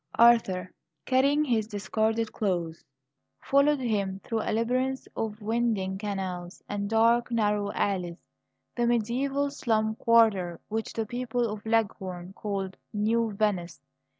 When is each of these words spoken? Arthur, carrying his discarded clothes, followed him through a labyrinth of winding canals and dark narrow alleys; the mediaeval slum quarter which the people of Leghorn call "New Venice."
Arthur, 0.17 0.71
carrying 1.05 1.45
his 1.45 1.67
discarded 1.67 2.33
clothes, 2.33 2.83
followed 3.43 3.79
him 3.79 4.19
through 4.23 4.41
a 4.41 4.49
labyrinth 4.51 5.07
of 5.15 5.39
winding 5.43 5.99
canals 5.99 6.63
and 6.67 6.89
dark 6.89 7.29
narrow 7.29 7.71
alleys; 7.73 8.17
the 8.75 8.87
mediaeval 8.87 9.51
slum 9.51 9.93
quarter 9.97 10.59
which 10.69 10.93
the 10.93 11.05
people 11.05 11.47
of 11.47 11.63
Leghorn 11.67 12.33
call 12.33 12.71
"New 12.91 13.31
Venice." 13.33 13.79